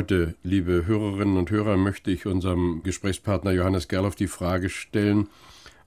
[0.00, 5.28] Heute, liebe Hörerinnen und Hörer, möchte ich unserem Gesprächspartner Johannes Gerloff die Frage stellen,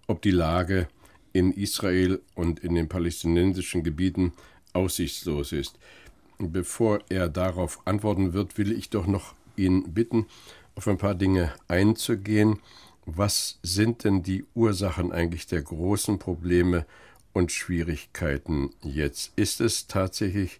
[0.05, 0.87] ob die Lage
[1.31, 4.33] in Israel und in den palästinensischen Gebieten
[4.71, 5.79] aussichtslos ist.
[6.37, 10.27] Bevor er darauf antworten wird, will ich doch noch ihn bitten,
[10.75, 12.59] auf ein paar Dinge einzugehen.
[13.07, 16.85] Was sind denn die Ursachen eigentlich der großen Probleme
[17.33, 19.33] und Schwierigkeiten jetzt?
[19.37, 20.59] Ist es tatsächlich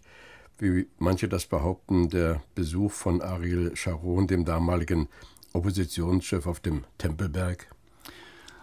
[0.58, 5.08] wie manche das behaupten, der Besuch von Ariel Sharon, dem damaligen
[5.52, 7.68] Oppositionschef auf dem Tempelberg?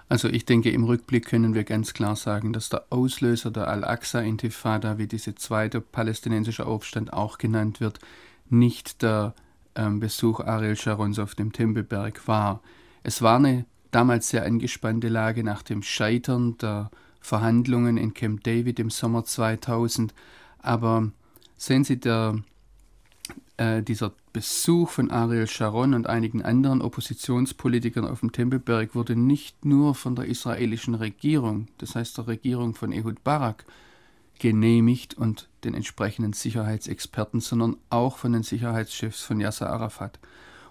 [0.09, 4.97] Also ich denke, im Rückblick können wir ganz klar sagen, dass der Auslöser der Al-Aqsa-Intifada,
[4.97, 7.99] wie diese zweite palästinensische Aufstand auch genannt wird,
[8.49, 9.33] nicht der
[9.75, 12.61] ähm, Besuch Ariel Sharons auf dem Tempelberg war.
[13.03, 18.79] Es war eine damals sehr angespannte Lage nach dem Scheitern der Verhandlungen in Camp David
[18.79, 20.13] im Sommer 2000,
[20.59, 21.11] aber
[21.61, 22.41] sehen Sie, der,
[23.57, 29.63] äh, dieser Besuch von Ariel Sharon und einigen anderen Oppositionspolitikern auf dem Tempelberg wurde nicht
[29.63, 33.65] nur von der israelischen Regierung, das heißt der Regierung von Ehud Barak,
[34.39, 40.19] genehmigt und den entsprechenden Sicherheitsexperten, sondern auch von den Sicherheitschefs von Yasser Arafat.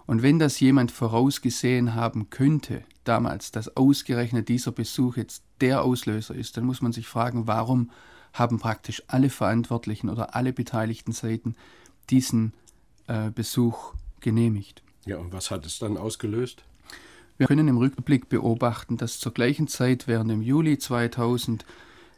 [0.07, 6.35] Und wenn das jemand vorausgesehen haben könnte, damals, dass ausgerechnet dieser Besuch jetzt der Auslöser
[6.35, 7.91] ist, dann muss man sich fragen, warum
[8.33, 11.55] haben praktisch alle Verantwortlichen oder alle beteiligten Seiten
[12.11, 12.53] diesen
[13.07, 14.83] äh, Besuch genehmigt.
[15.07, 16.63] Ja, und was hat es dann ausgelöst?
[17.39, 21.65] Wir können im Rückblick beobachten, dass zur gleichen Zeit während im Juli 2000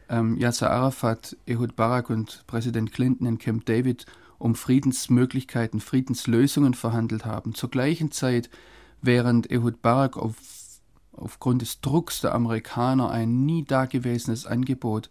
[0.09, 4.07] ähm, Yasser Arafat, Ehud Barak und Präsident Clinton in Camp David
[4.39, 7.55] um Friedensmöglichkeiten, Friedenslösungen verhandelt haben.
[7.55, 8.51] Zur gleichen Zeit,
[9.01, 10.35] während Ehud Barak auf,
[11.13, 15.11] aufgrund des Drucks der Amerikaner ein nie dagewesenes Angebot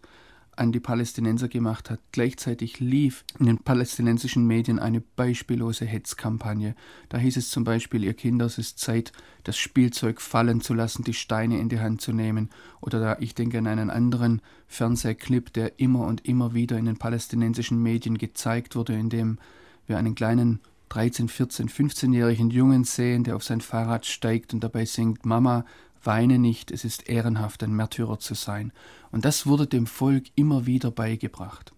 [0.54, 2.00] an die Palästinenser gemacht hat.
[2.12, 6.74] Gleichzeitig lief in den palästinensischen Medien eine beispiellose Hetzkampagne.
[7.08, 9.12] Da hieß es zum Beispiel, ihr Kinder, es ist Zeit,
[9.44, 12.50] das Spielzeug fallen zu lassen, die Steine in die Hand zu nehmen.
[12.80, 16.98] Oder da, ich denke an einen anderen Fernsehclip, der immer und immer wieder in den
[16.98, 19.38] palästinensischen Medien gezeigt wurde, in dem
[19.86, 24.84] wir einen kleinen 13, 14, 15-jährigen Jungen sehen, der auf sein Fahrrad steigt und dabei
[24.84, 25.64] singt, Mama,
[26.04, 28.72] Weine nicht, es ist ehrenhaft, ein Märtyrer zu sein.
[29.10, 31.72] Und das wurde dem Volk immer wieder beigebracht.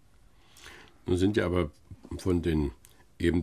[1.06, 1.70] Nun sind ja aber
[2.18, 2.72] von den
[3.18, 3.42] eben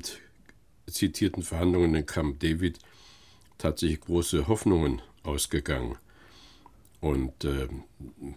[0.87, 2.79] zitierten Verhandlungen in Camp David
[3.57, 5.97] tatsächlich große Hoffnungen ausgegangen.
[6.99, 7.67] Und äh,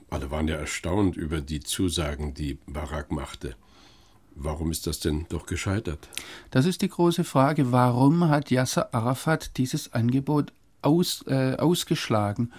[0.09, 3.56] alle waren ja erstaunt über die Zusagen, die Barak machte.
[4.37, 6.09] Warum ist das denn doch gescheitert?
[6.50, 7.72] Das ist die große Frage.
[7.72, 10.53] Warum hat Yasser Arafat dieses Angebot
[10.84, 12.53] aus, äh, ausgeschlagen.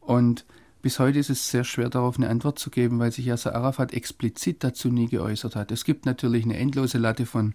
[0.00, 0.44] Und
[0.82, 3.92] bis heute ist es sehr schwer darauf eine Antwort zu geben, weil sich Yasser Arafat
[3.92, 5.70] explizit dazu nie geäußert hat.
[5.70, 7.54] Es gibt natürlich eine endlose Latte von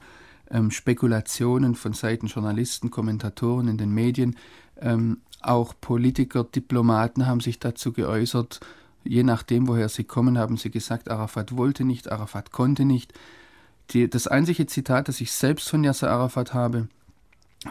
[0.50, 4.38] ähm, Spekulationen von Seiten Journalisten, Kommentatoren in den Medien.
[4.80, 8.62] Ähm, auch Politiker, Diplomaten haben sich dazu geäußert.
[9.04, 13.14] Je nachdem, woher sie kommen, haben sie gesagt, Arafat wollte nicht, Arafat konnte nicht.
[13.92, 16.88] Die, das einzige Zitat, das ich selbst von Yasser Arafat habe,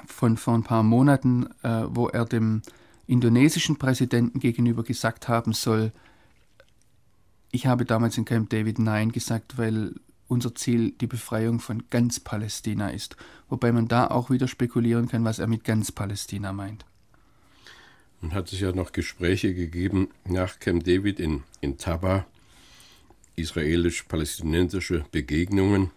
[0.07, 2.63] von vor ein paar Monaten, äh, wo er dem
[3.07, 5.93] indonesischen Präsidenten gegenüber gesagt haben soll,
[7.53, 9.95] ich habe damals in Camp David Nein gesagt, weil
[10.29, 13.17] unser Ziel die Befreiung von ganz Palästina ist.
[13.49, 16.85] Wobei man da auch wieder spekulieren kann, was er mit ganz Palästina meint.
[18.21, 22.27] Nun hat es ja noch Gespräche gegeben nach Camp David in, in Taba,
[23.37, 25.91] israelisch-palästinensische Begegnungen.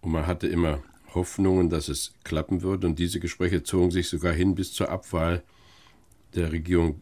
[0.00, 0.82] Und man hatte immer
[1.14, 2.86] Hoffnungen, dass es klappen würde.
[2.86, 5.42] Und diese Gespräche zogen sich sogar hin bis zur Abwahl
[6.34, 7.00] der Regierung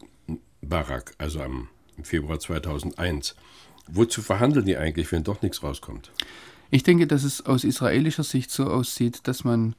[0.62, 3.36] Barak, also am, im Februar 2001.
[3.88, 6.10] Wozu verhandeln die eigentlich, wenn doch nichts rauskommt?
[6.70, 9.74] Ich denke, dass es aus israelischer Sicht so aussieht, dass man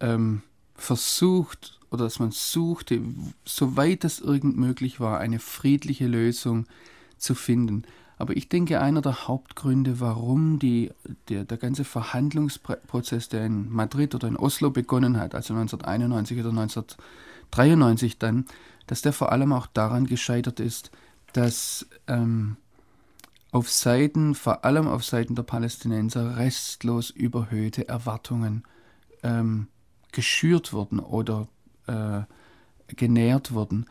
[0.00, 0.42] ähm,
[0.74, 3.00] versucht oder dass man suchte,
[3.44, 6.66] soweit es irgend möglich war, eine friedliche Lösung
[7.18, 7.84] zu finden.
[8.16, 10.92] Aber ich denke, einer der Hauptgründe, warum die,
[11.28, 16.50] der, der ganze Verhandlungsprozess, der in Madrid oder in Oslo begonnen hat, also 1991 oder
[16.50, 18.46] 1993 dann,
[18.86, 20.90] dass der vor allem auch daran gescheitert ist,
[21.32, 22.56] dass ähm,
[23.50, 28.64] auf Seiten, vor allem auf Seiten der Palästinenser, restlos überhöhte Erwartungen
[29.22, 29.68] ähm,
[30.12, 31.48] geschürt wurden oder
[31.86, 32.22] äh,
[32.88, 33.86] genährt wurden.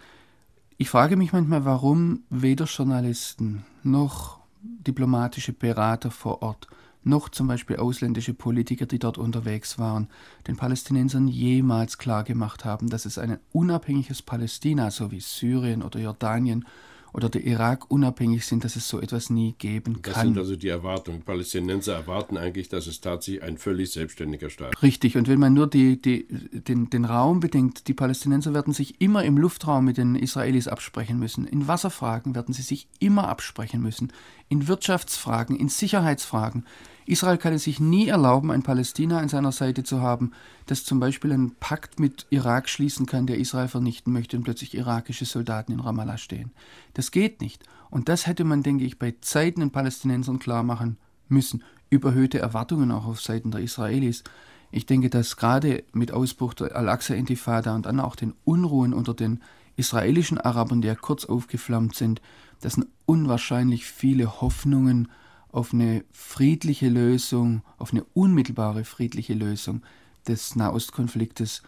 [0.84, 6.68] Ich frage mich manchmal, warum weder Journalisten noch diplomatische Berater vor Ort
[7.04, 10.10] noch zum Beispiel ausländische Politiker, die dort unterwegs waren,
[10.46, 16.66] den Palästinensern jemals klargemacht haben, dass es ein unabhängiges Palästina, so wie Syrien oder Jordanien
[17.14, 20.14] oder der Irak unabhängig sind, dass es so etwas nie geben kann.
[20.14, 21.22] Das sind also die Erwartungen.
[21.22, 24.82] Palästinenser erwarten eigentlich, dass es tatsächlich ein völlig selbstständiger Staat ist.
[24.82, 29.00] Richtig, und wenn man nur die, die, den, den Raum bedenkt, die Palästinenser werden sich
[29.00, 31.46] immer im Luftraum mit den Israelis absprechen müssen.
[31.46, 34.12] In Wasserfragen werden sie sich immer absprechen müssen.
[34.50, 36.66] In Wirtschaftsfragen, in Sicherheitsfragen.
[37.06, 40.32] Israel kann es sich nie erlauben, ein Palästina an seiner Seite zu haben,
[40.68, 44.74] das zum Beispiel einen Pakt mit Irak schließen kann, der Israel vernichten möchte und plötzlich
[44.74, 46.52] irakische Soldaten in Ramallah stehen.
[46.94, 47.64] Das geht nicht.
[47.90, 50.98] Und das hätte man, denke ich, bei Zeiten den Palästinensern klar machen
[51.28, 51.64] müssen.
[51.90, 54.24] Überhöhte Erwartungen auch auf Seiten der Israelis.
[54.72, 59.42] Ich denke, dass gerade mit Ausbruch der Al-Aqsa-Intifada und dann auch den Unruhen unter den
[59.76, 62.22] israelischen Arabern, die ja kurz aufgeflammt sind,
[62.62, 65.10] dass unwahrscheinlich viele Hoffnungen
[65.54, 69.84] auf eine friedliche Lösung, auf eine unmittelbare friedliche Lösung
[70.28, 71.62] des Nahostkonfliktes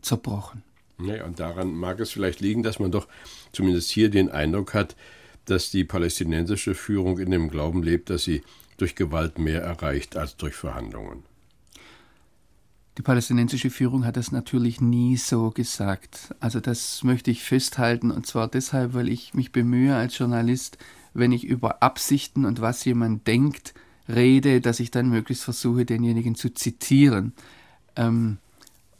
[0.00, 0.62] zerbrochen.
[0.98, 3.06] Ja, und daran mag es vielleicht liegen, dass man doch
[3.52, 4.96] zumindest hier den Eindruck hat,
[5.44, 8.42] dass die palästinensische Führung in dem Glauben lebt, dass sie
[8.78, 11.22] durch Gewalt mehr erreicht als durch Verhandlungen.
[12.96, 16.34] Die palästinensische Führung hat das natürlich nie so gesagt.
[16.40, 20.78] Also das möchte ich festhalten und zwar deshalb, weil ich mich bemühe als Journalist,
[21.18, 23.74] wenn ich über Absichten und was jemand denkt
[24.08, 27.32] rede, dass ich dann möglichst versuche, denjenigen zu zitieren.
[27.96, 28.38] Ähm,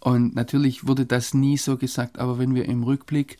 [0.01, 3.39] und natürlich wurde das nie so gesagt, aber wenn wir im Rückblick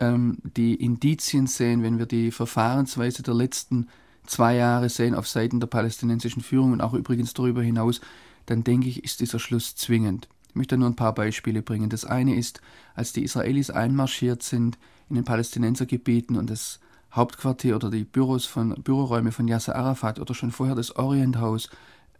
[0.00, 3.88] ähm, die Indizien sehen, wenn wir die Verfahrensweise der letzten
[4.26, 8.00] zwei Jahre sehen auf Seiten der palästinensischen Führung und auch übrigens darüber hinaus,
[8.46, 10.28] dann denke ich, ist dieser Schluss zwingend.
[10.48, 11.90] Ich möchte nur ein paar Beispiele bringen.
[11.90, 12.60] Das eine ist,
[12.94, 14.78] als die Israelis einmarschiert sind
[15.08, 16.80] in den Palästinensergebieten und das
[17.16, 21.70] Hauptquartier oder die Büros von, Büroräume von Yasser Arafat oder schon vorher das Orient House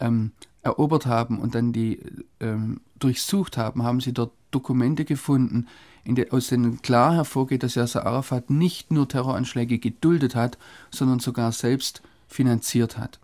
[0.01, 0.33] ähm,
[0.63, 2.01] erobert haben und dann die
[2.41, 5.67] ähm, durchsucht haben, haben sie dort Dokumente gefunden,
[6.05, 10.59] de, aus denen klar hervorgeht, dass Yasser Arafat nicht nur Terroranschläge geduldet hat,
[10.91, 13.21] sondern sogar selbst finanziert hat.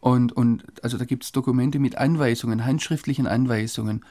[0.00, 4.04] Und, und also da gibt es Dokumente mit Anweisungen, handschriftlichen Anweisungen.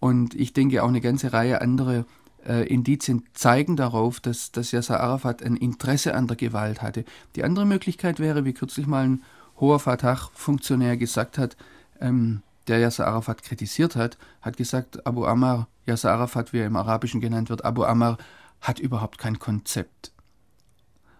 [0.00, 2.04] Und ich denke auch eine ganze Reihe andere
[2.46, 7.04] äh, Indizien zeigen darauf, dass, dass Yasser Arafat ein Interesse an der Gewalt hatte.
[7.36, 9.22] Die andere Möglichkeit wäre, wie kürzlich mal ein
[9.58, 11.56] hoher Fatah-Funktionär gesagt hat,
[12.00, 16.76] ähm, der Yasser Arafat kritisiert hat, hat gesagt, Abu Ammar, Yasser Arafat, wie er im
[16.76, 18.18] Arabischen genannt wird, Abu Ammar
[18.60, 20.12] hat überhaupt kein Konzept.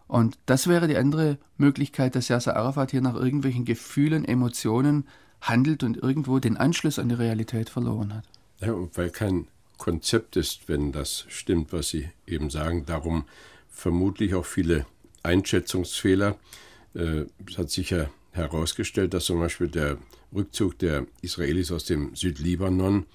[0.07, 5.07] Und das wäre die andere Möglichkeit, dass Yasser Arafat hier nach irgendwelchen Gefühlen, Emotionen
[5.41, 8.25] handelt und irgendwo den Anschluss an die Realität verloren hat.
[8.61, 9.49] Ja, weil kein
[9.82, 12.87] Konzept ist, wenn das stimmt, was Sie eben sagen.
[12.87, 13.25] Darum
[13.69, 14.87] vermutlich auch viele
[15.25, 16.37] Einschätzungsfehler.
[16.94, 19.99] Äh, es hat sicher herausgestellt, dass zum Beispiel der
[20.32, 23.06] Rückzug der Israelis aus dem Südlibanon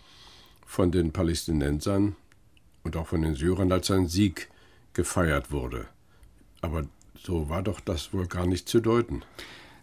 [0.65, 2.17] von den Palästinensern
[2.83, 4.49] und auch von den Syrern als ein Sieg
[4.91, 5.87] gefeiert wurde.
[6.59, 6.83] Aber
[7.17, 9.23] so war doch das wohl gar nicht zu deuten.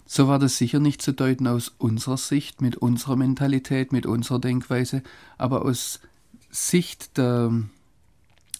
[0.04, 4.38] So war das sicher nicht zu deuten aus unserer Sicht, mit unserer Mentalität, mit unserer
[4.38, 5.02] Denkweise,
[5.38, 6.00] aber aus
[6.54, 7.52] Sicht der,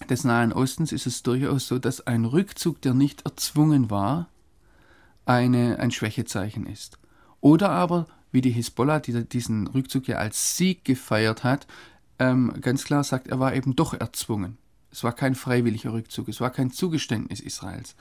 [0.09, 4.27] des Nahen Ostens ist es durchaus so, dass ein Rückzug, der nicht erzwungen war,
[5.25, 6.99] eine, ein Schwächezeichen ist.
[7.39, 11.67] Oder aber, wie die Hisbollah, die diesen Rückzug ja als Sieg gefeiert hat,
[12.19, 14.57] ähm, ganz klar sagt, er war eben doch erzwungen.
[14.91, 17.95] Es war kein freiwilliger Rückzug, es war kein Zugeständnis Israels.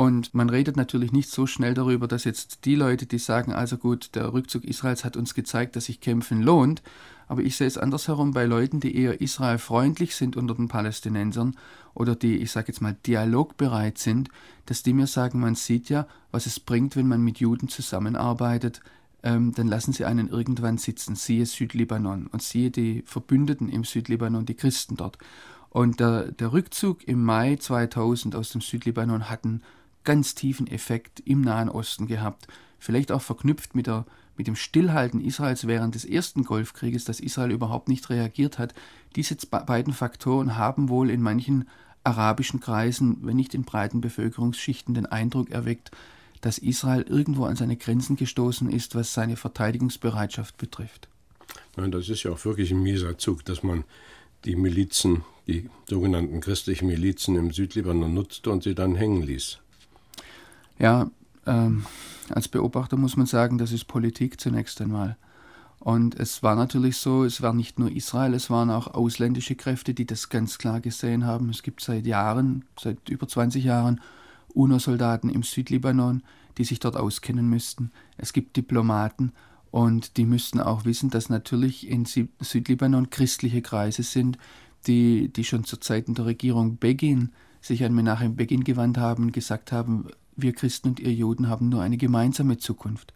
[0.00, 3.76] Und man redet natürlich nicht so schnell darüber, dass jetzt die Leute, die sagen, also
[3.76, 6.84] gut, der Rückzug Israels hat uns gezeigt, dass sich kämpfen lohnt,
[7.26, 11.56] aber ich sehe es andersherum bei Leuten, die eher israelfreundlich sind unter den Palästinensern
[11.94, 14.28] oder die, ich sage jetzt mal, dialogbereit sind,
[14.66, 18.80] dass die mir sagen, man sieht ja, was es bringt, wenn man mit Juden zusammenarbeitet,
[19.24, 24.46] ähm, dann lassen sie einen irgendwann sitzen, siehe Südlibanon und siehe die Verbündeten im Südlibanon,
[24.46, 25.18] die Christen dort.
[25.70, 29.60] Und der, der Rückzug im Mai 2000 aus dem Südlibanon hatten
[30.04, 32.46] ganz tiefen Effekt im Nahen Osten gehabt.
[32.78, 37.50] Vielleicht auch verknüpft mit, der, mit dem Stillhalten Israels während des ersten Golfkrieges, dass Israel
[37.50, 38.74] überhaupt nicht reagiert hat.
[39.16, 41.68] Diese beiden Faktoren haben wohl in manchen
[42.04, 45.90] arabischen Kreisen, wenn nicht in breiten Bevölkerungsschichten, den Eindruck erweckt,
[46.40, 51.08] dass Israel irgendwo an seine Grenzen gestoßen ist, was seine Verteidigungsbereitschaft betrifft.
[51.76, 53.84] Nein, das ist ja auch wirklich ein mieser Zug, dass man
[54.44, 59.58] die Milizen, die sogenannten christlichen Milizen im Südlibanon nutzte und sie dann hängen ließ.
[60.78, 61.10] Ja,
[61.46, 61.84] ähm,
[62.30, 65.16] als Beobachter muss man sagen, das ist Politik zunächst einmal.
[65.80, 69.94] Und es war natürlich so, es war nicht nur Israel, es waren auch ausländische Kräfte,
[69.94, 71.50] die das ganz klar gesehen haben.
[71.50, 74.00] Es gibt seit Jahren, seit über 20 Jahren,
[74.54, 76.22] UNO-Soldaten im Südlibanon,
[76.58, 77.92] die sich dort auskennen müssten.
[78.16, 79.32] Es gibt Diplomaten
[79.70, 84.36] und die müssten auch wissen, dass natürlich in Südlibanon christliche Kreise sind,
[84.86, 87.30] die, die schon zu Zeiten der Regierung Begin
[87.60, 90.08] sich an Menachem Begin gewandt haben gesagt haben,
[90.40, 93.12] wir Christen und ihr Juden haben nur eine gemeinsame Zukunft.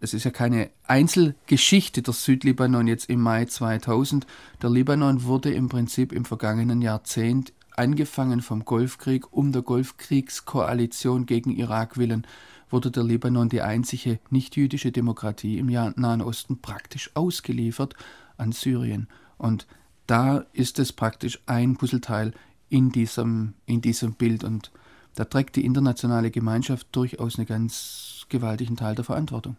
[0.00, 4.26] Es ist ja keine Einzelgeschichte der Südlibanon jetzt im Mai 2000.
[4.62, 11.50] Der Libanon wurde im Prinzip im vergangenen Jahrzehnt angefangen vom Golfkrieg, um der Golfkriegskoalition gegen
[11.50, 12.26] Irak willen,
[12.70, 17.94] wurde der Libanon die einzige nichtjüdische Demokratie im Nahen Osten praktisch ausgeliefert
[18.36, 19.08] an Syrien.
[19.38, 19.66] Und
[20.06, 22.32] da ist es praktisch ein Puzzleteil
[22.68, 24.44] in diesem, in diesem Bild.
[24.44, 24.70] Und
[25.14, 29.56] da trägt die internationale Gemeinschaft durchaus einen ganz gewaltigen Teil der Verantwortung.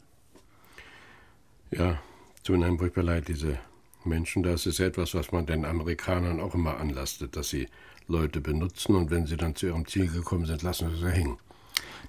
[1.72, 1.98] Ja,
[2.44, 3.58] tun einem furchtbar leid, diese
[4.04, 4.44] Menschen.
[4.44, 7.68] Das ist etwas, was man den Amerikanern auch immer anlastet, dass sie
[8.08, 11.38] Leute benutzen und wenn sie dann zu ihrem Ziel gekommen sind, lassen sie sie hängen.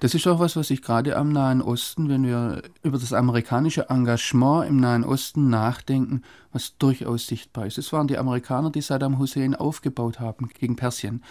[0.01, 3.89] Das ist auch was, was ich gerade am Nahen Osten, wenn wir über das amerikanische
[3.89, 6.23] Engagement im Nahen Osten nachdenken,
[6.53, 7.79] was durchaus sichtbar ist.
[7.79, 11.23] Es waren die Amerikaner, die Saddam Hussein aufgebaut haben gegen Persien.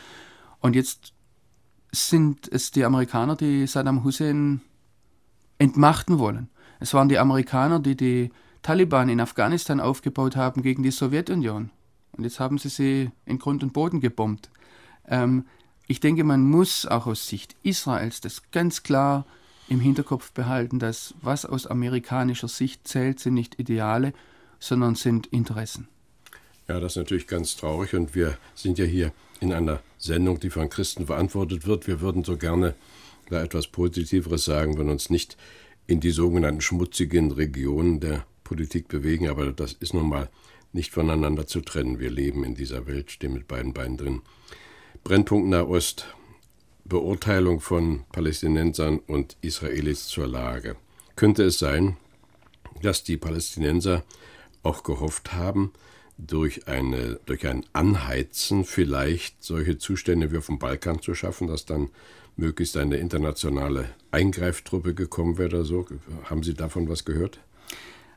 [0.60, 1.14] Und jetzt
[1.92, 4.62] sind es die Amerikaner, die Saddam Hussein
[5.58, 6.50] entmachten wollen.
[6.80, 8.32] Es waren die Amerikaner, die die
[8.62, 11.70] Taliban in Afghanistan aufgebaut haben gegen die Sowjetunion.
[12.14, 14.50] Und jetzt haben sie sie in Grund und Boden gebombt.
[15.08, 15.46] Ähm,
[15.88, 19.26] ich denke, man muss auch aus Sicht Israels das ganz klar
[19.68, 24.14] im Hinterkopf behalten, dass was aus amerikanischer Sicht zählt, sind nicht Ideale,
[24.60, 25.88] sondern sind Interessen.
[26.68, 30.50] Ja, das ist natürlich ganz traurig und wir sind ja hier in einer Sendung, die
[30.50, 31.88] von Christen verantwortet wird.
[31.88, 32.76] Wir würden so gerne
[33.30, 35.36] da etwas Positiveres sagen, wenn uns nicht
[35.88, 40.30] in die sogenannten schmutzigen Regionen der Politik bewegen, aber das ist nun mal
[40.74, 42.00] nicht voneinander zu trennen.
[42.00, 44.22] Wir leben in dieser Welt, stehen mit beiden Beinen drin.
[45.04, 46.06] Brennpunkt Nahost,
[46.86, 50.76] Beurteilung von Palästinensern und Israelis zur Lage.
[51.16, 51.98] Könnte es sein,
[52.82, 54.04] dass die Palästinenser
[54.64, 55.72] auch gehofft haben,
[56.28, 61.66] durch, eine, durch ein Anheizen vielleicht solche Zustände wie auf dem Balkan zu schaffen, dass
[61.66, 61.90] dann
[62.38, 65.86] möglichst eine internationale Eingreiftruppe gekommen wäre oder so?
[66.26, 67.40] Haben Sie davon was gehört?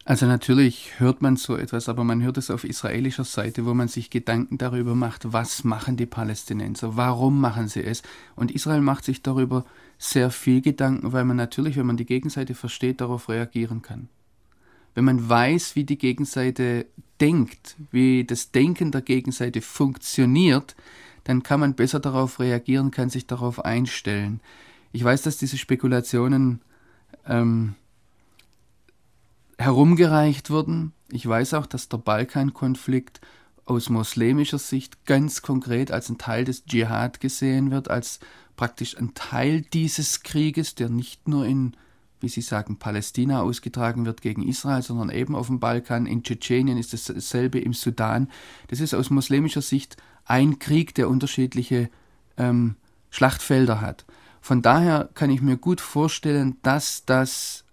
[0.07, 3.89] Also natürlich hört man so etwas, aber man hört es auf israelischer Seite, wo man
[3.89, 8.03] sich Gedanken darüber macht, was machen die Palästinenser, warum machen sie es.
[8.37, 9.65] Und Israel macht sich darüber
[9.97, 14.11] sehr viel Gedanken, weil man natürlich, wenn man die Gegenseite versteht, darauf reagieren kann.
[14.95, 16.87] Wenn man weiß, wie die Gegenseite
[17.21, 20.75] denkt, wie das Denken der Gegenseite funktioniert,
[21.25, 24.41] dann kann man besser darauf reagieren, kann sich darauf einstellen.
[24.93, 26.61] Ich weiß, dass diese Spekulationen
[27.27, 27.75] ähm,
[29.59, 30.93] herumgereicht wurden.
[31.11, 33.21] Ich weiß auch, dass der Balkankonflikt
[33.65, 38.21] aus muslimischer Sicht ganz konkret als ein Teil des Dschihad gesehen wird, als
[38.57, 41.75] praktisch ein Teil dieses Krieges, der nicht nur in,
[42.25, 46.79] wie Sie sagen, Palästina ausgetragen wird gegen Israel, sondern eben auf dem Balkan, in Tschetschenien
[46.79, 48.29] ist dasselbe im Sudan.
[48.69, 51.91] Das ist aus muslimischer Sicht ein Krieg, der unterschiedliche
[52.37, 52.77] ähm,
[53.11, 54.05] Schlachtfelder hat.
[54.41, 57.65] Von daher kann ich mir gut vorstellen, dass das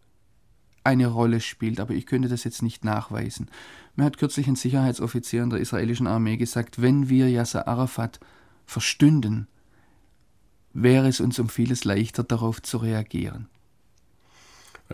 [0.83, 3.49] eine Rolle spielt, aber ich könnte das jetzt nicht nachweisen.
[3.95, 8.19] Mir hat kürzlich ein Sicherheitsoffizier in der israelischen Armee gesagt, wenn wir Yasser Arafat
[8.65, 9.47] verstünden,
[10.73, 13.47] wäre es uns um vieles leichter darauf zu reagieren.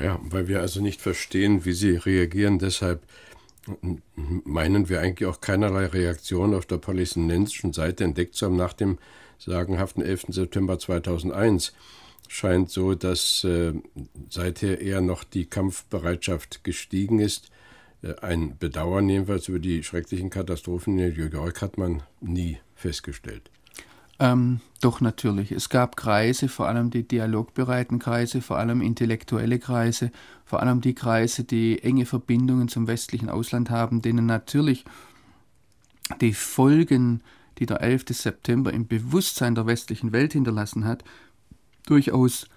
[0.02, 3.02] Ja, weil wir also nicht verstehen, wie sie reagieren, deshalb
[4.16, 8.98] meinen wir eigentlich auch keinerlei Reaktion auf der palästinensischen Seite entdeckt zu haben nach dem
[9.40, 10.28] sagenhaften 11.
[10.30, 11.74] September 2001
[12.28, 13.74] scheint so, dass äh,
[14.30, 17.50] seither eher noch die Kampfbereitschaft gestiegen ist.
[18.02, 23.50] Äh, ein Bedauern jedenfalls über die schrecklichen Katastrophen in New York hat man nie festgestellt.
[24.20, 25.52] Ähm, doch natürlich.
[25.52, 30.12] Es gab Kreise, vor allem die dialogbereiten Kreise, vor allem intellektuelle Kreise,
[30.46, 34.86] vor allem die Kreise, die enge Verbindungen zum westlichen Ausland haben, denen natürlich
[36.22, 37.22] die Folgen,
[37.58, 38.06] die der 11.
[38.10, 41.04] September im Bewusstsein der westlichen Welt hinterlassen hat,
[41.86, 42.48] durchaus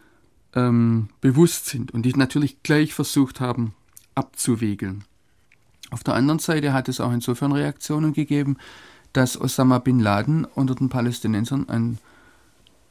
[0.54, 3.74] ähm, bewusst sind und die natürlich gleich versucht haben
[4.14, 5.04] abzuwiegeln.
[5.90, 8.58] Auf der anderen Seite hat es auch insofern Reaktionen gegeben,
[9.12, 11.98] dass Osama bin Laden unter den Palästinensern ein,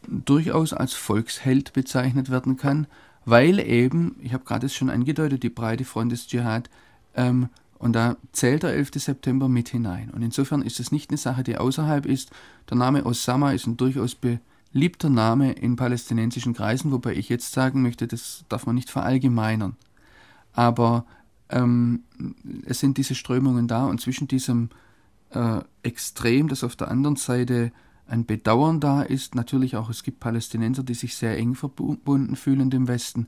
[0.08, 2.88] durchaus als Volksheld bezeichnet werden kann,
[3.26, 6.70] weil eben, ich habe gerade es schon angedeutet, die breite Front des Dschihad,
[7.16, 8.92] ähm, und da zählt der 11.
[8.96, 10.10] September mit hinein.
[10.10, 12.30] Und insofern ist es nicht eine Sache, die außerhalb ist.
[12.70, 14.40] Der Name Osama ist ein durchaus be
[14.72, 19.76] beliebter Name in palästinensischen Kreisen, wobei ich jetzt sagen möchte, das darf man nicht verallgemeinern.
[20.54, 21.06] Aber
[21.50, 22.04] ähm,
[22.66, 24.70] es sind diese Strömungen da und zwischen diesem
[25.32, 27.72] äh, Extrem, das auf der anderen Seite
[28.08, 32.70] ein Bedauern da ist, natürlich auch, es gibt Palästinenser, die sich sehr eng verbunden fühlen
[32.70, 33.28] dem Westen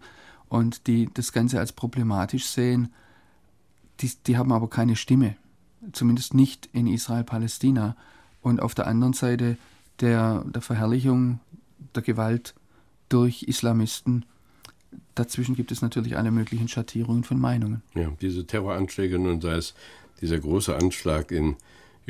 [0.50, 2.92] und die das Ganze als problematisch sehen,
[4.00, 5.36] die, die haben aber keine Stimme,
[5.94, 7.96] zumindest nicht in Israel-Palästina.
[8.42, 9.58] Und auf der anderen Seite
[10.00, 11.40] der, der Verherrlichung
[11.96, 12.56] der Gewalt
[13.10, 14.26] durch Islamisten,
[15.16, 17.84] dazwischen gibt es natürlich alle möglichen Schattierungen von Meinungen.
[17.94, 19.76] Ja, diese Terroranschläge, nun sei es
[20.22, 21.56] dieser große Anschlag in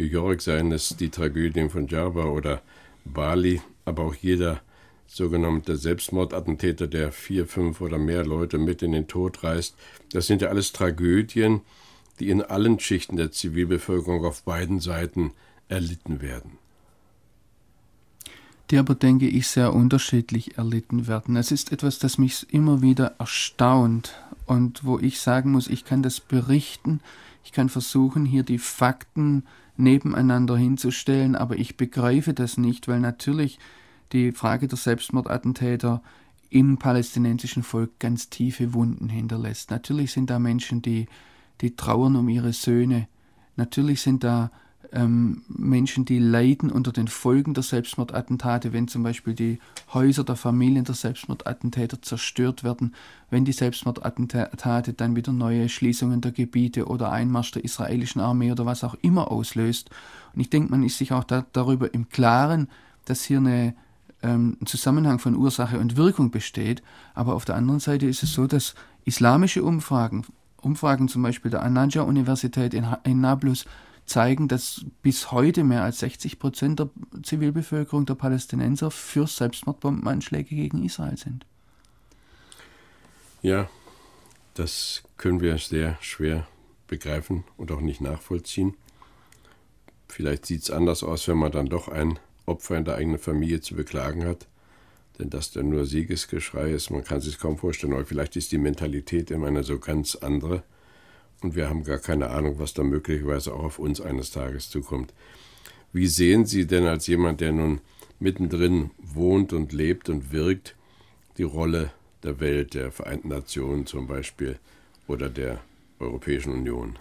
[0.02, 2.62] New York, seien es die Tragödien von Djerba oder
[3.06, 4.62] Bali, aber auch jeder
[5.06, 9.76] sogenannte Selbstmordattentäter, der vier, fünf oder mehr Leute mit in den Tod reißt,
[10.12, 11.62] das sind ja alles Tragödien,
[12.20, 15.34] die in allen Schichten der Zivilbevölkerung auf beiden Seiten
[15.70, 16.58] erlitten werden
[18.70, 21.36] die aber, denke ich, sehr unterschiedlich erlitten werden.
[21.36, 24.14] Es ist etwas, das mich immer wieder erstaunt
[24.46, 27.02] und wo ich sagen muss, ich kann das berichten,
[27.44, 29.44] ich kann versuchen, hier die Fakten
[29.82, 33.60] nebeneinander hinzustellen, aber ich begreife das nicht, weil natürlich
[34.14, 36.02] die Frage der Selbstmordattentäter
[36.50, 39.72] im palästinensischen Volk ganz tiefe Wunden hinterlässt.
[39.72, 41.08] Natürlich sind da Menschen, die,
[41.62, 43.08] die trauern um ihre Söhne.
[43.56, 44.52] Natürlich sind da
[44.94, 49.60] ähm, Menschen, die leiden unter den Folgen der Selbstmordattentate, wenn zum Beispiel die
[49.94, 52.94] Häuser der Familien der Selbstmordattentäter zerstört werden,
[53.30, 58.66] wenn die Selbstmordattentate dann wieder neue Schließungen der Gebiete oder Einmarsch der israelischen Armee oder
[58.66, 59.90] was auch immer auslöst.
[60.34, 62.68] Und ich denke, man ist sich auch da, darüber im Klaren,
[63.06, 63.74] dass hier eine,
[64.22, 66.84] ähm, ein Zusammenhang von Ursache und Wirkung besteht.
[67.14, 70.26] Aber auf der anderen Seite ist es so, dass islamische Umfragen,
[70.62, 73.66] Umfragen zum Beispiel der Ananja-Universität in, in Nablus,
[74.06, 76.90] zeigen, dass bis heute mehr als 60 Prozent der
[77.24, 81.46] Zivilbevölkerung der Palästinenser für Selbstmordbombenanschläge gegen Israel sind.
[83.42, 83.70] Ja,
[84.54, 86.48] das können wir sehr schwer
[86.88, 88.76] begreifen und auch nicht nachvollziehen.
[90.08, 93.62] Vielleicht sieht es anders aus, wenn man dann doch ein Opfer in der eigenen Familie
[93.62, 94.48] zu beklagen hat.
[95.18, 97.94] Denn dass da nur Siegesgeschrei ist, man kann es sich kaum vorstellen.
[97.94, 100.64] Aber vielleicht ist die Mentalität immer eine so ganz andere
[101.42, 105.14] und wir haben gar keine Ahnung, was da möglicherweise auch auf uns eines Tages zukommt.
[105.94, 107.82] Wie sehen Sie denn als jemand, der nun
[108.20, 110.76] mittendrin wohnt und lebt und wirkt,
[111.38, 111.92] die Rolle
[112.24, 114.60] der Welt, der Vereinten Nationen zum Beispiel
[115.08, 115.60] oder der
[116.00, 116.98] Europäischen Union?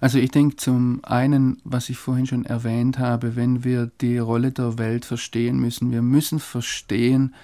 [0.00, 4.52] Also ich denke zum einen, was ich vorhin schon erwähnt habe, wenn wir die Rolle
[4.52, 7.34] der Welt verstehen müssen, wir müssen verstehen,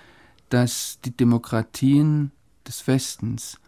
[0.51, 2.31] dass die Demokratien
[2.67, 3.59] des Westens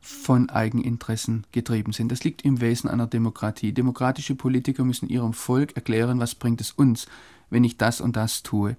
[0.00, 2.10] von Eigeninteressen getrieben sind.
[2.10, 3.72] Das liegt im Wesen einer Demokratie.
[3.72, 7.06] Demokratische Politiker müssen ihrem Volk erklären, was bringt es uns,
[7.50, 8.76] wenn ich das und das tue.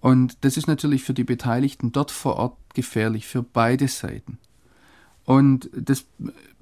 [0.00, 4.38] Und das ist natürlich für die Beteiligten dort vor Ort gefährlich, für beide Seiten.
[5.24, 6.06] Und das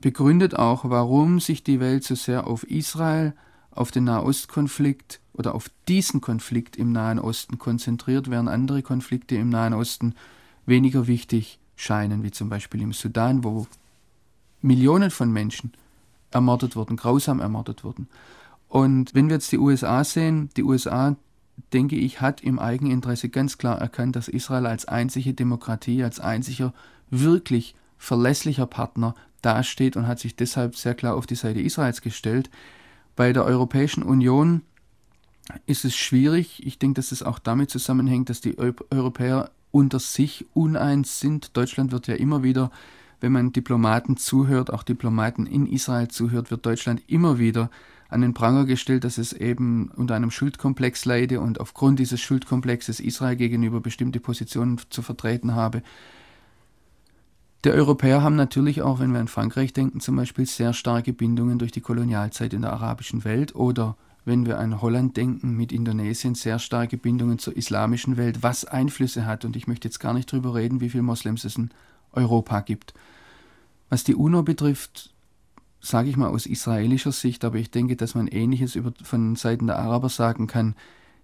[0.00, 3.34] begründet auch, warum sich die Welt so sehr auf Israel,
[3.70, 9.50] auf den Nahostkonflikt oder auf diesen Konflikt im Nahen Osten konzentriert, während andere Konflikte im
[9.50, 10.14] Nahen Osten
[10.64, 13.66] weniger wichtig scheinen, wie zum Beispiel im Sudan, wo
[14.62, 15.72] Millionen von Menschen
[16.30, 18.08] ermordet wurden, grausam ermordet wurden.
[18.68, 21.16] Und wenn wir jetzt die USA sehen, die USA,
[21.72, 26.74] denke ich, hat im Eigeninteresse ganz klar erkannt, dass Israel als einzige Demokratie, als einziger
[27.10, 32.50] wirklich verlässlicher Partner dasteht und hat sich deshalb sehr klar auf die Seite Israels gestellt.
[33.14, 34.62] Bei der Europäischen Union
[35.64, 36.66] ist es schwierig.
[36.66, 41.56] Ich denke, dass es auch damit zusammenhängt, dass die Europäer unter sich uneins sind.
[41.56, 42.70] Deutschland wird ja immer wieder
[43.20, 47.70] wenn man Diplomaten zuhört, auch Diplomaten in Israel zuhört, wird Deutschland immer wieder
[48.08, 53.00] an den Pranger gestellt, dass es eben unter einem Schuldkomplex leide und aufgrund dieses Schuldkomplexes
[53.00, 55.82] Israel gegenüber bestimmte Positionen zu vertreten habe.
[57.64, 61.58] Die Europäer haben natürlich auch, wenn wir an Frankreich denken, zum Beispiel sehr starke Bindungen
[61.58, 66.34] durch die Kolonialzeit in der arabischen Welt oder wenn wir an Holland denken, mit Indonesien
[66.34, 69.44] sehr starke Bindungen zur islamischen Welt, was Einflüsse hat.
[69.44, 71.70] Und ich möchte jetzt gar nicht darüber reden, wie viele Moslems es in
[72.16, 72.94] Europa gibt.
[73.88, 75.14] Was die UNO betrifft,
[75.80, 79.68] sage ich mal aus israelischer Sicht, aber ich denke, dass man Ähnliches über, von Seiten
[79.68, 80.74] der Araber sagen kann.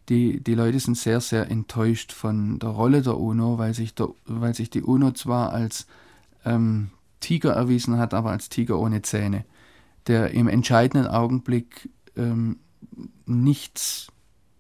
[0.08, 4.08] Die, die Leute sind sehr, sehr enttäuscht von der Rolle der UNO, weil sich, der,
[4.26, 5.86] weil sich die UNO zwar als
[6.44, 9.44] ähm, Tiger erwiesen hat, aber als Tiger ohne Zähne,
[10.06, 12.58] der im entscheidenden Augenblick ähm,
[13.26, 14.08] nichts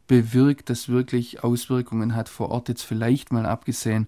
[0.06, 4.06] bewirkt, das wirklich Auswirkungen hat vor Ort, jetzt vielleicht mal abgesehen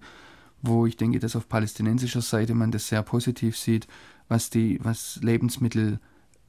[0.65, 3.87] wo ich denke, dass auf palästinensischer Seite man das sehr positiv sieht,
[4.27, 5.99] was die was Lebensmittel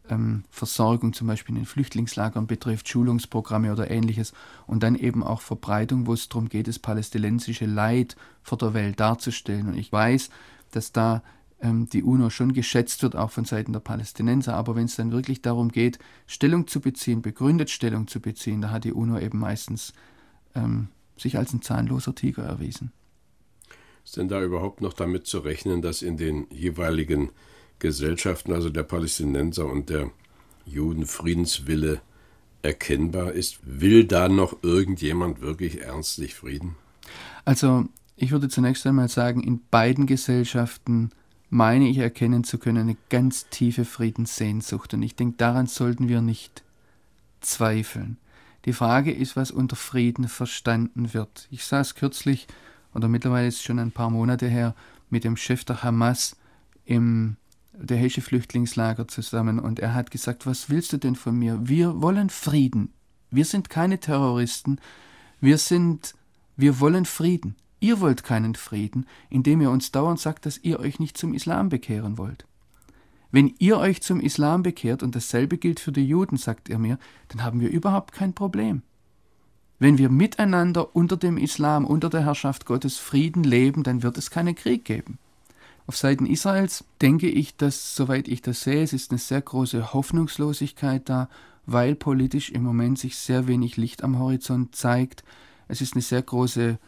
[0.08, 4.32] ähm, zum Beispiel in den Flüchtlingslagern betrifft, Schulungsprogramme oder ähnliches
[4.66, 9.00] und dann eben auch Verbreitung, wo es darum geht, das palästinensische Leid vor der Welt
[9.00, 9.68] darzustellen.
[9.68, 10.30] Und ich weiß,
[10.70, 11.22] dass da
[11.60, 15.12] ähm, die UNO schon geschätzt wird, auch von Seiten der Palästinenser, aber wenn es dann
[15.12, 19.38] wirklich darum geht, Stellung zu beziehen, begründet Stellung zu beziehen, da hat die UNO eben
[19.38, 19.92] meistens
[20.54, 22.92] ähm, sich als ein zahnloser Tiger erwiesen.
[24.06, 27.30] Ist denn da überhaupt noch damit zu rechnen, dass in den jeweiligen
[27.80, 30.12] Gesellschaften, also der Palästinenser und der
[30.64, 32.00] Juden, Friedenswille
[32.62, 33.58] erkennbar ist?
[33.64, 36.76] Will da noch irgendjemand wirklich ernstlich Frieden?
[37.44, 41.10] Also ich würde zunächst einmal sagen, in beiden Gesellschaften
[41.50, 44.94] meine ich erkennen zu können eine ganz tiefe Friedenssehnsucht.
[44.94, 46.62] Und ich denke, daran sollten wir nicht
[47.40, 48.18] zweifeln.
[48.66, 51.48] Die Frage ist, was unter Frieden verstanden wird.
[51.50, 52.46] Ich saß kürzlich,
[52.96, 54.74] oder mittlerweile ist es schon ein paar Monate her,
[55.10, 56.36] mit dem Chef der Hamas
[56.84, 57.36] im
[57.78, 61.60] der Hesche Flüchtlingslager zusammen und er hat gesagt, was willst du denn von mir?
[61.62, 62.90] Wir wollen Frieden.
[63.30, 64.78] Wir sind keine Terroristen.
[65.42, 66.14] Wir sind,
[66.56, 67.54] wir wollen Frieden.
[67.80, 71.68] Ihr wollt keinen Frieden, indem ihr uns dauernd sagt, dass ihr euch nicht zum Islam
[71.68, 72.46] bekehren wollt.
[73.30, 76.98] Wenn ihr euch zum Islam bekehrt, und dasselbe gilt für die Juden, sagt er mir,
[77.28, 78.82] dann haben wir überhaupt kein Problem.
[79.78, 84.30] Wenn wir miteinander unter dem Islam, unter der Herrschaft Gottes Frieden leben, dann wird es
[84.30, 85.18] keinen Krieg geben.
[85.86, 89.92] Auf Seiten Israels denke ich, dass, soweit ich das sehe, es ist eine sehr große
[89.92, 91.28] Hoffnungslosigkeit da,
[91.66, 95.22] weil politisch im Moment sich sehr wenig Licht am Horizont zeigt.
[95.68, 96.78] Es ist eine sehr große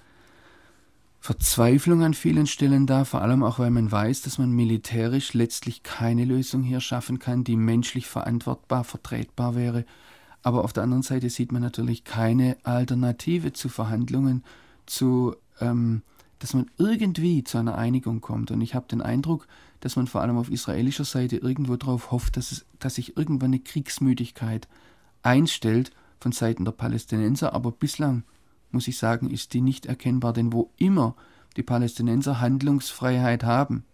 [1.21, 5.83] Verzweiflung an vielen Stellen da, vor allem auch, weil man weiß, dass man militärisch letztlich
[5.83, 9.85] keine Lösung hier schaffen kann, die menschlich verantwortbar, vertretbar wäre.
[10.49, 14.45] Aber auf der anderen Seite sieht man natürlich keine Alternative zu Verhandlungen,
[14.87, 16.01] zu ähm,
[16.39, 18.51] dass man irgendwie zu einer Einigung kommt.
[18.51, 19.47] Und ich habe den Eindruck,
[19.81, 23.51] dass man vor allem auf israelischer Seite irgendwo darauf hofft, dass, es, dass sich irgendwann
[23.51, 24.69] eine Kriegsmüdigkeit
[25.23, 27.53] einstellt von Seiten der Palästinenser.
[27.53, 28.23] Aber bislang,
[28.71, 30.33] muss ich sagen, ist die nicht erkennbar.
[30.33, 31.15] Denn wo immer
[31.59, 33.85] die Palästinenser Handlungsfreiheit haben,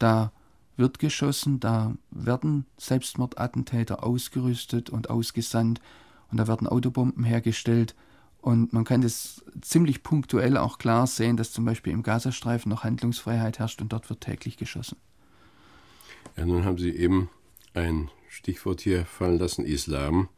[0.00, 0.32] da
[0.80, 5.80] wird geschossen, da werden Selbstmordattentäter ausgerüstet und ausgesandt
[6.32, 7.94] und da werden Autobomben hergestellt.
[8.40, 12.84] Und man kann das ziemlich punktuell auch klar sehen, dass zum Beispiel im Gazastreifen noch
[12.84, 14.96] Handlungsfreiheit herrscht und dort wird täglich geschossen.
[16.36, 17.28] Ja, nun haben Sie eben
[17.74, 20.28] ein Stichwort hier fallen lassen, Islam.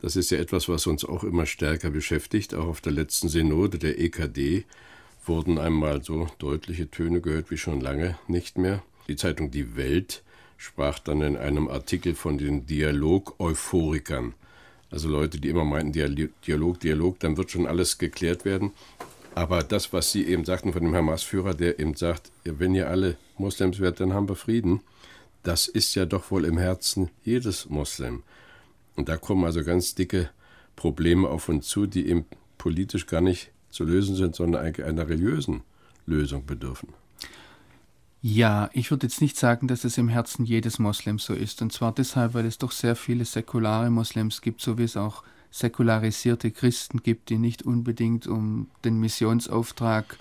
[0.00, 2.54] Das ist ja etwas, was uns auch immer stärker beschäftigt.
[2.54, 4.64] Auch auf der letzten Synode der EKD
[5.24, 8.82] wurden einmal so deutliche Töne gehört wie schon lange nicht mehr.
[9.12, 10.22] Die Zeitung Die Welt
[10.56, 14.32] sprach dann in einem Artikel von den Dialog-Euphorikern.
[14.90, 18.70] Also Leute, die immer meinten, Dialog, Dialog, dann wird schon alles geklärt werden.
[19.34, 23.18] Aber das, was Sie eben sagten von dem Hamas-Führer, der eben sagt, wenn ihr alle
[23.36, 24.80] Moslems werdet, dann haben wir Frieden,
[25.42, 28.22] das ist ja doch wohl im Herzen jedes Moslem.
[28.96, 30.30] Und da kommen also ganz dicke
[30.74, 32.24] Probleme auf uns zu, die eben
[32.56, 35.60] politisch gar nicht zu lösen sind, sondern eigentlich einer religiösen
[36.06, 36.94] Lösung bedürfen.
[38.24, 41.60] Ja, ich würde jetzt nicht sagen, dass es im Herzen jedes Moslems so ist.
[41.60, 45.24] Und zwar deshalb, weil es doch sehr viele säkulare Moslems gibt, so wie es auch
[45.50, 50.18] säkularisierte Christen gibt, die nicht unbedingt um den Missionsauftrag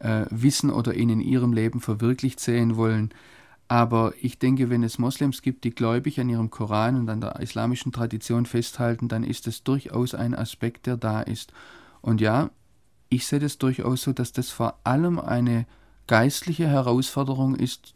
[0.00, 3.10] äh, wissen oder ihn in ihrem Leben verwirklicht sehen wollen.
[3.68, 7.40] Aber ich denke, wenn es Moslems gibt, die gläubig an ihrem Koran und an der
[7.40, 11.52] islamischen Tradition festhalten, dann ist es durchaus ein Aspekt, der da ist.
[12.00, 12.50] Und ja,
[13.10, 15.66] ich sehe das durchaus so, dass das vor allem eine
[16.06, 17.94] geistliche Herausforderung ist,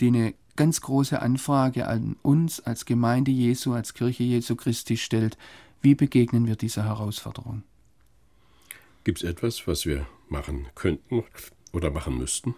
[0.00, 5.36] die eine ganz große Anfrage an uns als Gemeinde Jesu, als Kirche Jesu Christi stellt.
[5.82, 7.62] Wie begegnen wir dieser Herausforderung?
[9.04, 11.22] Gibt es etwas, was wir machen könnten
[11.72, 12.54] oder machen müssten?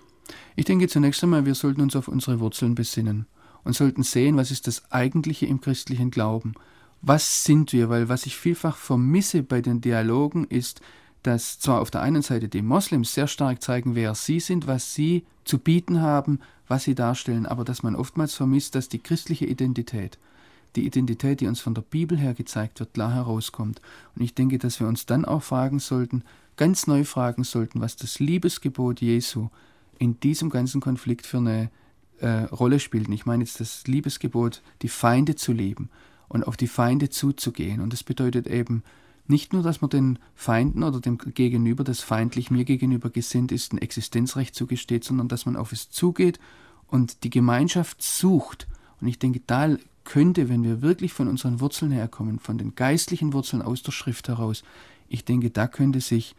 [0.57, 3.27] Ich denke zunächst einmal, wir sollten uns auf unsere Wurzeln besinnen
[3.65, 6.55] und sollten sehen, was ist das Eigentliche im christlichen Glauben.
[7.01, 7.89] Was sind wir?
[7.89, 10.81] Weil was ich vielfach vermisse bei den Dialogen ist,
[11.29, 14.95] dass zwar auf der einen Seite die Moslems sehr stark zeigen, wer sie sind, was
[14.95, 19.45] sie zu bieten haben, was sie darstellen, aber dass man oftmals vermisst, dass die christliche
[19.45, 20.19] Identität,
[20.75, 23.83] die Identität, die uns von der Bibel her gezeigt wird, klar herauskommt.
[24.17, 26.25] Und ich denke, dass wir uns dann auch fragen sollten,
[26.57, 29.51] ganz neu fragen sollten, was das Liebesgebot Jesu
[29.99, 31.71] in diesem ganzen Konflikt für eine
[32.21, 33.09] äh, Rolle spielt.
[33.09, 35.91] Und ich meine jetzt das Liebesgebot, die Feinde zu lieben
[36.29, 37.83] und auf die Feinde zuzugehen.
[37.83, 38.83] Und das bedeutet eben,
[39.29, 43.73] nicht nur, dass man den Feinden oder dem Gegenüber, das feindlich mir gegenüber gesinnt ist,
[43.73, 46.39] ein Existenzrecht zugesteht, sondern dass man auf es zugeht
[46.87, 48.67] und die Gemeinschaft sucht.
[49.01, 53.33] Und ich denke, da könnte, wenn wir wirklich von unseren Wurzeln herkommen, von den geistlichen
[53.33, 54.63] Wurzeln aus der Schrift heraus,
[55.09, 56.35] ich denke, da könnte sich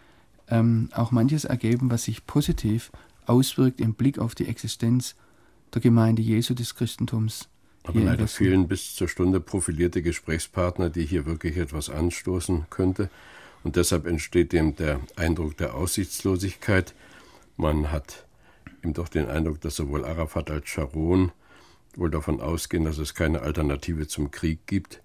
[0.47, 2.91] ähm, auch manches ergeben, was sich positiv
[3.25, 5.15] auswirkt im Blick auf die Existenz
[5.73, 7.47] der Gemeinde Jesu des Christentums
[7.83, 13.09] Aber leider fehlen bis zur Stunde profilierte Gesprächspartner, die hier wirklich etwas anstoßen könnte.
[13.63, 16.93] Und deshalb entsteht dem der Eindruck der Aussichtslosigkeit.
[17.57, 18.25] Man hat
[18.83, 21.31] ihm doch den Eindruck, dass sowohl Arafat als Sharon
[21.95, 25.01] wohl davon ausgehen, dass es keine Alternative zum Krieg gibt.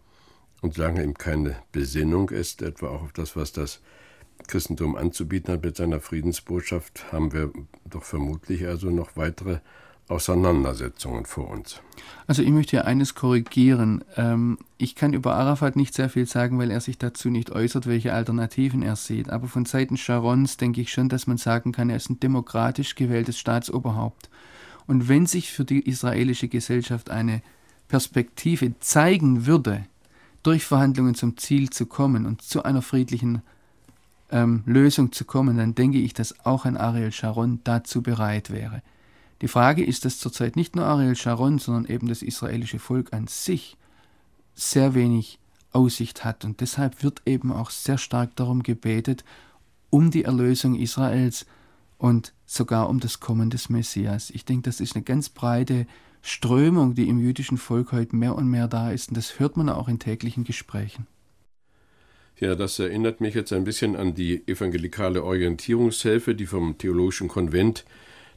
[0.61, 3.81] Und solange ihm keine Besinnung ist, etwa auch auf das, was das
[4.47, 7.53] Christentum anzubieten hat mit seiner Friedensbotschaft, haben wir
[7.85, 9.59] doch vermutlich also noch weitere
[10.09, 11.81] Auseinandersetzungen vor uns.
[12.27, 14.05] Also ich möchte hier eines korrigieren.
[14.17, 17.87] Ähm, ich kann über Arafat nicht sehr viel sagen, weil er sich dazu nicht äußert,
[17.87, 19.31] welche Alternativen er sieht.
[19.31, 22.95] Aber von Seiten Sharons denke ich schon, dass man sagen kann, er ist ein demokratisch
[22.95, 24.29] gewähltes Staatsoberhaupt.
[24.87, 27.43] Und wenn sich für die israelische Gesellschaft eine
[27.89, 29.87] Perspektive zeigen würde,
[30.43, 33.43] durch Verhandlungen zum Ziel zu kommen und zu einer friedlichen
[34.31, 38.83] ähm, Lösung zu kommen, dann denke ich, dass auch ein Ariel Sharon dazu bereit wäre.
[39.45, 43.27] Die Frage ist, dass zurzeit nicht nur Ariel Sharon, sondern eben das israelische Volk an
[43.27, 43.77] sich
[44.55, 45.39] sehr wenig
[45.71, 46.47] Aussicht hat.
[46.47, 49.23] Und deshalb wird eben auch sehr stark darum gebetet,
[49.91, 51.45] um die Erlösung Israels
[51.99, 54.31] und sogar um das Kommen des Messias.
[54.31, 55.87] Ich denke, das ist eine ganz breite
[56.23, 59.11] Strömung, die im jüdischen Volk heute mehr und mehr da ist.
[59.11, 61.07] Und das hört man auch in täglichen Gesprächen.
[62.41, 67.85] Ja, das erinnert mich jetzt ein bisschen an die evangelikale Orientierungshilfe, die vom Theologischen Konvent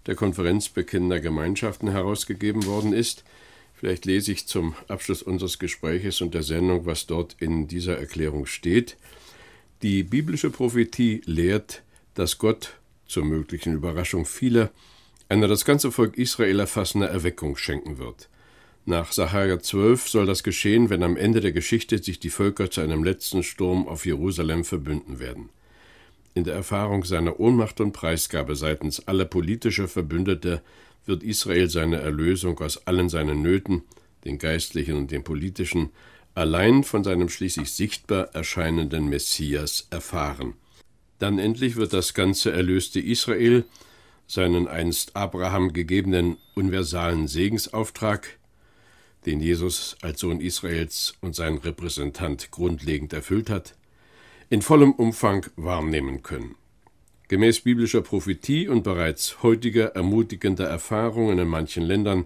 [0.07, 3.23] der Konferenz bekennender Gemeinschaften herausgegeben worden ist.
[3.75, 8.45] Vielleicht lese ich zum Abschluss unseres Gespräches und der Sendung, was dort in dieser Erklärung
[8.47, 8.97] steht.
[9.83, 11.83] Die biblische Prophetie lehrt,
[12.15, 14.71] dass Gott zur möglichen Überraschung vieler
[15.29, 18.29] einer das ganze Volk Israel erfassende Erweckung schenken wird.
[18.85, 22.79] Nach Sacharja 12 soll das geschehen, wenn am Ende der Geschichte sich die Völker zu
[22.79, 25.49] einem letzten Sturm auf Jerusalem verbünden werden
[26.33, 30.61] in der Erfahrung seiner Ohnmacht und Preisgabe seitens aller politischer Verbündete
[31.05, 33.83] wird Israel seine Erlösung aus allen seinen Nöten,
[34.25, 35.89] den geistlichen und den politischen,
[36.35, 40.53] allein von seinem schließlich sichtbar erscheinenden Messias erfahren.
[41.17, 43.65] Dann endlich wird das ganze erlöste Israel
[44.27, 48.37] seinen einst Abraham gegebenen universalen Segensauftrag,
[49.25, 53.76] den Jesus als Sohn Israels und sein Repräsentant grundlegend erfüllt hat,
[54.49, 56.55] in vollem Umfang wahrnehmen können.
[57.27, 62.25] Gemäß biblischer Prophetie und bereits heutiger ermutigender Erfahrungen in manchen Ländern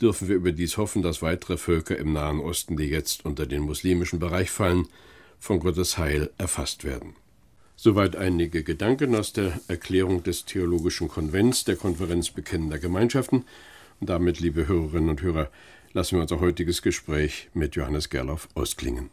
[0.00, 4.18] dürfen wir überdies hoffen, dass weitere Völker im Nahen Osten, die jetzt unter den muslimischen
[4.18, 4.88] Bereich fallen,
[5.38, 7.14] von Gottes Heil erfasst werden.
[7.76, 13.44] Soweit einige Gedanken aus der Erklärung des Theologischen Konvents der Konferenz bekennender Gemeinschaften.
[14.00, 15.50] Und damit, liebe Hörerinnen und Hörer,
[15.92, 19.10] lassen wir unser heutiges Gespräch mit Johannes Gerloff ausklingen.